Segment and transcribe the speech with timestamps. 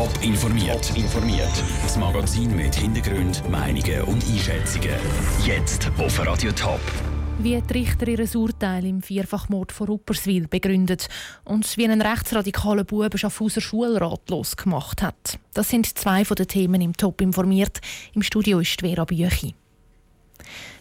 [0.00, 0.96] Top informiert.
[0.96, 1.62] informiert.
[1.82, 4.94] Das Magazin mit Hintergrund, Meinungen und Einschätzungen.
[5.44, 6.80] Jetzt auf Radio Top.
[7.38, 11.08] Wie die Richter ihr Urteil im Vierfachmord von Rupperswil begründet
[11.44, 15.38] und wie ein rechtsradikaler Bube Schaffhauser Schulrat losgemacht hat.
[15.52, 17.82] Das sind zwei von den Themen im Top informiert.
[18.14, 19.54] Im Studio ist Vera Büchi.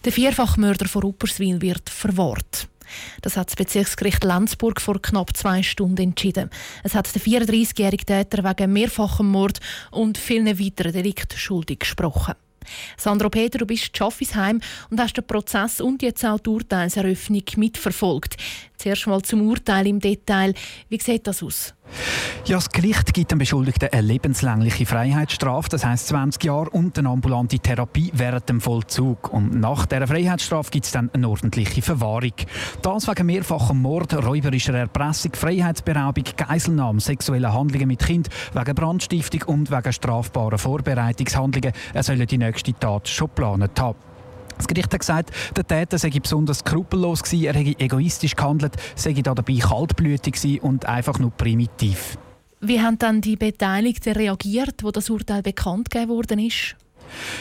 [0.06, 2.70] Der Vierfachmörder von Rupperswil wird verwahrt.
[3.22, 6.50] Das hat das Bezirksgericht Lenzburg vor knapp zwei Stunden entschieden.
[6.84, 9.60] Es hat den 34-jährigen Täter wegen mehrfachem Mord
[9.92, 12.36] und vielen weiteren Delikten schuldig gesprochen.
[12.98, 18.38] Sandro Peter, du bist Schaffisheim und hast den Prozess und jetzt auch die Urteilseröffnung mitverfolgt.
[18.78, 20.54] Zuerst mal zum Urteil im Detail.
[20.88, 21.74] Wie sieht das aus?
[22.46, 27.10] Ja, das Gericht gibt dem Beschuldigten eine lebenslängliche Freiheitsstrafe, das heißt 20 Jahre und eine
[27.10, 29.32] ambulante Therapie während dem Vollzug.
[29.32, 32.34] Und nach dieser Freiheitsstrafe gibt es dann eine ordentliche Verwahrung.
[32.82, 39.72] Das wegen mehrfachem Mord, räuberischer Erpressung, Freiheitsberaubung, Geiselnahme, sexuelle Handlungen mit Kind, wegen Brandstiftung und
[39.72, 41.74] wegen strafbaren Vorbereitungshandlungen.
[41.94, 44.09] Er soll die nächste Tat schon geplant haben.
[44.60, 49.14] Das Gericht hat gesagt, der Täter sei besonders skrupellos gewesen, er hätte egoistisch gehandelt, sei
[49.14, 52.18] dabei kaltblütig und einfach nur primitiv.
[52.60, 56.76] Wie haben dann die Beteiligten reagiert, wo das Urteil bekannt gegeben worden ist?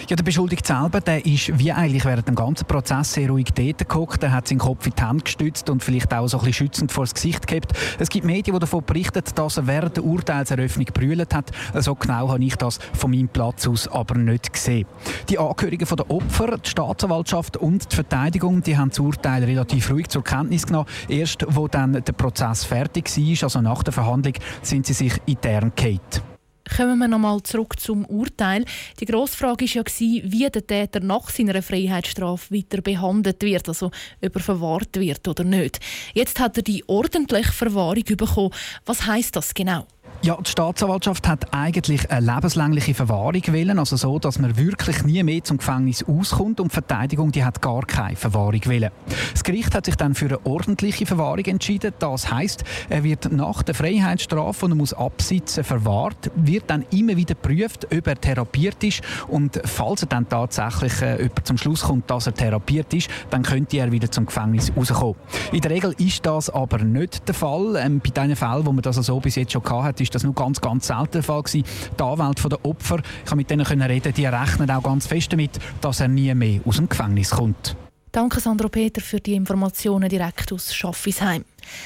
[0.09, 3.79] Ja, der Beschuldigte selber, der ist wie eigentlich während dem ganzen Prozess sehr ruhig dort
[3.79, 4.23] geguckt.
[4.23, 6.93] Er hat seinen Kopf in die Hand gestützt und vielleicht auch so ein bisschen schützend
[6.93, 7.73] vor das Gesicht gehabt.
[7.99, 11.51] Es gibt Medien, die davon berichten, dass er während der Urteilseröffnung brüllt hat.
[11.75, 14.87] So genau habe ich das von meinem Platz aus aber nicht gesehen.
[15.29, 20.09] Die Angehörigen der Opfer, die Staatsanwaltschaft und die Verteidigung, die haben das Urteil relativ ruhig
[20.09, 20.89] zur Kenntnis genommen.
[21.09, 25.73] Erst, wo dann der Prozess fertig war, also nach der Verhandlung, sind sie sich intern
[25.75, 26.28] gehalten.
[26.77, 28.65] Kommen wir nochmal zurück zum Urteil.
[29.01, 33.87] Die grosse Frage war ja, wie der Täter nach seiner Freiheitsstrafe weiter behandelt wird, also
[33.87, 35.81] ob er verwahrt wird oder nicht.
[36.15, 38.51] Jetzt hat er die ordentliche Verwahrung bekommen.
[38.85, 39.87] Was heißt das genau?
[40.21, 45.23] Ja, die Staatsanwaltschaft hat eigentlich eine lebenslängliche Verwahrung wollen, also so, dass man wirklich nie
[45.23, 48.91] mehr zum Gefängnis auskommt und die Verteidigung die hat gar keine Verwahrung wollen.
[49.33, 51.95] Das Gericht hat sich dann für eine ordentliche Verwahrung entschieden.
[52.01, 57.17] Das heißt, er wird nach der Freiheitsstrafe, die er muss absitzen, verwahrt, wird dann immer
[57.17, 62.11] wieder geprüft, ob er therapiert ist und falls er dann tatsächlich äh, zum Schluss kommt,
[62.11, 65.15] dass er therapiert ist, dann könnte er wieder zum Gefängnis rauskommen.
[65.53, 67.77] In der Regel ist das aber nicht der Fall.
[67.77, 70.35] Ähm, bei den Fällen, wo man das so bis jetzt schon hatte, ist das nur
[70.35, 71.65] ganz, ganz selten der Fall gewesen.
[71.99, 75.59] Die Anwälte der Opfer, ich kann mit denen reden, die rechnen auch ganz fest damit,
[75.81, 77.77] dass er nie mehr aus dem Gefängnis kommt.
[78.19, 81.45] Danke Sandro Peter für die Informationen direkt aus Schaffisheim.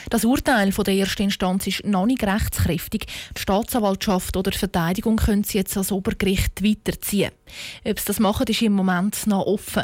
[0.09, 3.05] Das Urteil von der ersten Instanz ist noch nicht rechtskräftig.
[3.37, 7.33] Die Staatsanwaltschaft oder die Verteidigung können sie jetzt als Obergericht weiterziehen.
[7.85, 9.83] Ob sie das machen, ist im Moment noch offen.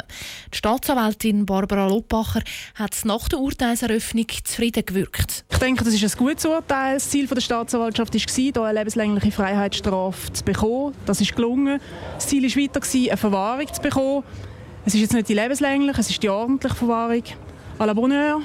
[0.51, 2.41] Die Staatsanwältin Barbara Loppacher
[2.73, 5.45] hat nach der Urteilseröffnung zufrieden gewirkt.
[5.51, 6.95] Ich denke, das ist ein gutes Urteil.
[6.95, 10.95] Das Ziel der Staatsanwaltschaft war, hier eine lebenslängliche Freiheitsstrafe zu bekommen.
[11.05, 11.79] Das ist gelungen.
[12.15, 14.23] Das Ziel war weiter, eine Verwahrung zu bekommen.
[14.85, 17.23] Es ist jetzt nicht die lebenslängliche, es ist die ordentliche Verwahrung.
[17.77, 18.41] À la Bonheur.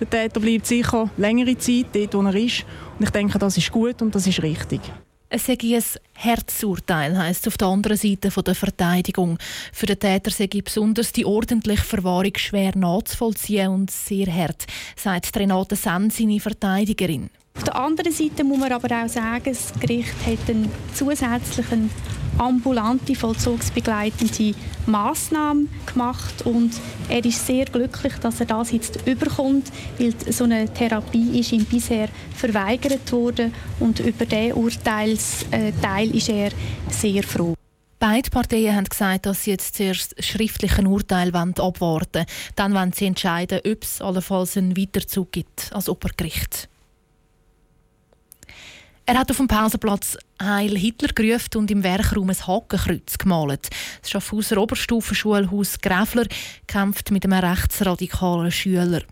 [0.00, 2.64] Der Täter bleibt sicher längere Zeit dort, wo er ist.
[2.98, 4.80] Und ich denke, das ist gut und das ist richtig.
[5.28, 5.82] Es sei ein
[6.12, 9.38] Herzurteil, heisst es auf der anderen Seite der Verteidigung.
[9.72, 15.74] Für den Täter sei besonders die ordentliche Verwahrung schwer nachzuvollziehen und sehr hart, sagt Renate
[15.74, 17.28] Senn, seine Verteidigerin.
[17.56, 21.90] Auf der anderen Seite muss man aber auch sagen, das Gericht hat einen zusätzlichen
[22.38, 24.54] ambulante vollzugsbegleitende
[24.86, 26.72] Maßnahme gemacht und
[27.08, 31.64] er ist sehr glücklich, dass er das jetzt überkommt, weil so eine Therapie ist ihm
[31.64, 36.50] bisher verweigert worden und über diesen Urteilsteil ist er
[36.90, 37.54] sehr froh.
[37.98, 42.26] Beide Parteien haben gesagt, dass sie jetzt zuerst schriftlichen Urteil abwarten wollen.
[42.54, 46.68] Dann wollen sie entscheiden, ob es allenfalls einen Weiterzug gibt als Obergericht.
[49.08, 53.70] Er hat auf dem Pausenplatz Heil Hitler gerufen und im Werkraum ein Hakenkreuz gemalt.
[54.02, 56.26] Das Schaffhauser Oberstufenschulhaus Gräfler
[56.66, 59.02] kämpft mit einem rechtsradikalen Schüler.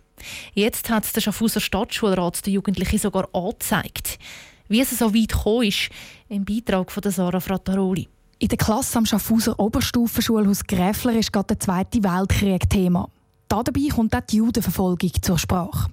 [0.53, 4.19] Jetzt hat der Schaffhauser Stadtschulrat den Jugendlichen sogar angezeigt.
[4.67, 5.91] Wie es so weit gekommen ist,
[6.29, 8.09] im Beitrag von Sarah Frattaroli.
[8.41, 13.09] In der Klasse am Schaffhauser Oberstufenschulhaus Gräfler ist gerade der Zweite Weltkrieg Thema.
[13.47, 15.89] Dabei kommt auch die Judenverfolgung zur Sprache.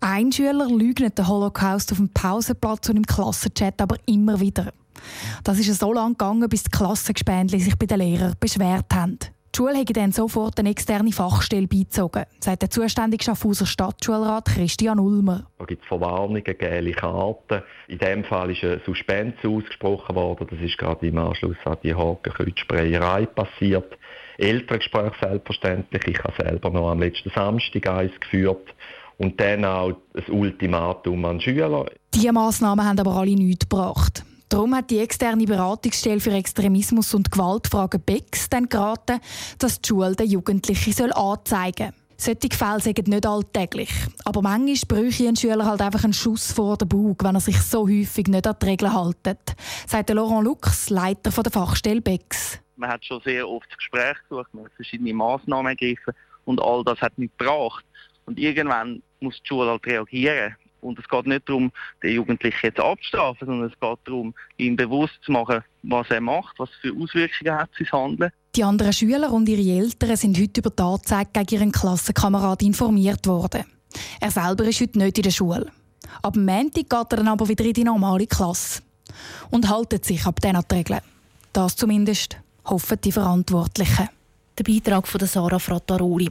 [0.00, 4.72] Ein Schüler leugnet den Holocaust auf dem Pausenplatz und im Klassenchat aber immer wieder.
[5.44, 9.18] Das ist so lange gegangen, bis die Klassengespendli sich bei den Lehrern beschwert haben.
[9.54, 15.00] Die Schule hat dann sofort eine externe Fachstelle beizogen, sagt der zuständige Schaffhauser Stadtschulrat Christian
[15.00, 15.46] Ulmer.
[15.58, 17.62] Da gibt es Verwarnungen, gelbe Karten.
[17.88, 20.46] In diesem Fall ist ein Suspens ausgesprochen worden.
[20.50, 23.98] Das ist gerade im Anschluss an die Hakenkreuzsprayerei passiert.
[24.36, 26.06] Elterngespräch selbstverständlich.
[26.06, 28.74] Ich habe selber noch am letzten Samstag eins geführt
[29.18, 31.86] und dann auch ein Ultimatum an Schüler.
[32.14, 34.24] Diese Massnahmen haben aber alle nichts gebracht.
[34.48, 39.20] Darum hat die externe Beratungsstelle für Extremismus und Gewaltfragen BEX dann geraten,
[39.58, 42.08] dass die Schule den Jugendlichen anzeigen soll.
[42.20, 43.90] Solche Fälle sind nicht alltäglich.
[44.24, 47.60] Aber manchmal bräuchte ein Schüler halt einfach einen Schuss vor den Bauch, wenn er sich
[47.60, 49.54] so häufig nicht an die Regeln hält,
[49.86, 52.58] sagt Laurent Lux, Leiter der Fachstelle BEX.
[52.76, 56.82] Man hat schon sehr oft das Gespräch gesucht, man hat verschiedene Massnahmen ergriffen und all
[56.84, 57.84] das hat nicht gebracht.
[58.24, 60.56] Und irgendwann muss die Schule halt reagieren.
[60.80, 61.72] Und es geht nicht darum,
[62.02, 66.58] den Jugendlichen jetzt abzustrafen, sondern es geht darum, ihm bewusst zu machen, was er macht,
[66.58, 68.30] was für Auswirkungen hat sein Handeln.
[68.54, 73.26] Die anderen Schüler und ihre Eltern sind heute über die Anzeige gegen ihren Klassenkamerad informiert
[73.26, 73.64] worden.
[74.20, 75.66] Er selber ist heute nicht in der Schule.
[76.22, 78.82] Ab Montag geht er dann aber wieder in die normale Klasse.
[79.50, 81.00] Und haltet sich ab diesen Regeln.
[81.52, 84.08] Das zumindest hoffen die Verantwortlichen.
[84.58, 86.28] Der Beitrag von Sarah Frattaroli.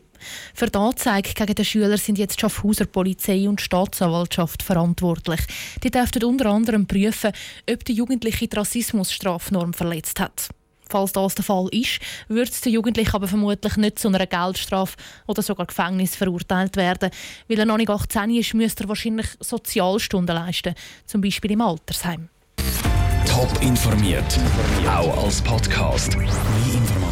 [0.53, 5.39] Für die Anzeige gegen den Schüler sind jetzt Schaffhauser Polizei und Staatsanwaltschaft verantwortlich.
[5.81, 7.31] Die dürften unter anderem prüfen,
[7.71, 10.49] ob der Jugendliche die Rassismusstrafnorm verletzt hat.
[10.89, 14.97] Falls das der Fall ist, wird der Jugendliche aber vermutlich nicht zu einer Geldstrafe
[15.27, 17.11] oder sogar Gefängnis verurteilt werden.
[17.47, 20.75] Weil er noch nicht 18 ist, müsste er wahrscheinlich Sozialstunden leisten,
[21.05, 22.27] zum Beispiel im Altersheim.
[23.25, 24.37] Top informiert,
[24.85, 26.17] auch als Podcast.
[26.17, 26.27] Mehr